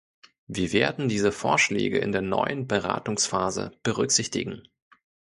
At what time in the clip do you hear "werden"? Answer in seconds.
0.73-1.09